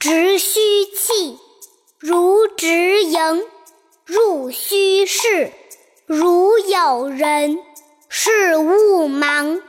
[0.00, 1.38] 直须气，
[1.98, 3.42] 如直营；
[4.06, 5.52] 入虚室，
[6.06, 7.58] 如有人。
[8.08, 9.60] 事勿忙，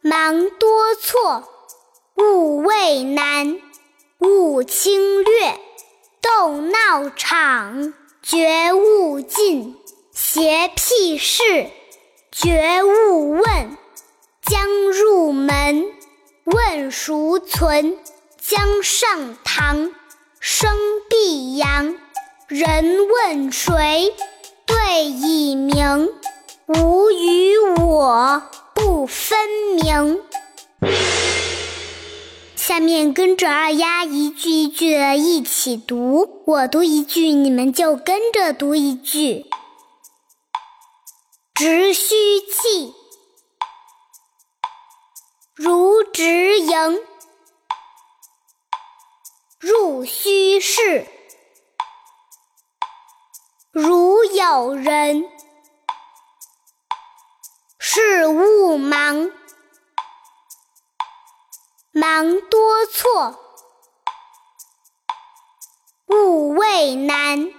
[0.00, 1.42] 忙多错；
[2.16, 3.60] 勿畏难，
[4.20, 5.60] 勿轻略。
[6.22, 7.92] 斗闹场，
[8.22, 9.74] 绝勿近；
[10.14, 11.68] 邪僻事，
[12.32, 13.76] 绝勿问。
[14.40, 15.92] 将入门，
[16.44, 17.98] 问孰存？
[18.46, 19.90] 江上堂，
[20.38, 20.70] 声
[21.08, 21.96] 必扬。
[22.46, 24.14] 人问谁？
[24.66, 26.10] 对已明。
[26.66, 28.42] 吾与我
[28.74, 29.38] 不分
[29.76, 30.20] 明。
[32.54, 39.46] 下面跟着二丫一句一句的一起读，我读一句，你们就跟着读一句。
[41.54, 42.92] 直须气，
[45.54, 46.98] 如直营；
[49.94, 51.06] 入虚室，
[53.70, 55.30] 如有人。
[57.78, 59.30] 事勿忙，
[61.92, 63.36] 忙多错；
[66.08, 67.52] 勿畏难，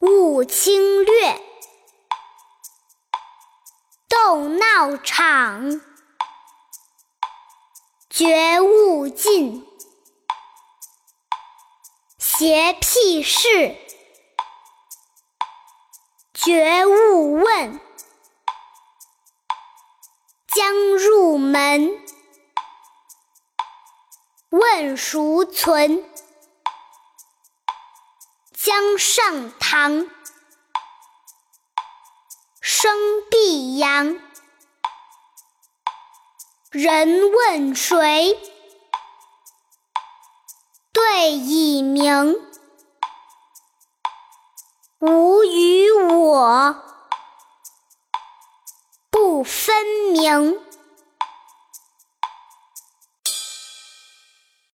[0.00, 1.40] 勿轻略。
[4.10, 5.80] 斗闹场，
[8.10, 9.64] 绝勿近；
[12.40, 13.76] 洁癖事。
[16.32, 17.78] 绝勿问，
[20.46, 22.00] 将入门，
[24.48, 26.02] 问孰存？
[28.54, 30.08] 将上堂，
[32.62, 32.90] 声
[33.30, 34.18] 必扬。
[36.70, 38.49] 人问谁？
[41.00, 42.36] 对以明。
[44.98, 46.76] 吾与我
[49.10, 49.74] 不分
[50.12, 50.58] 明。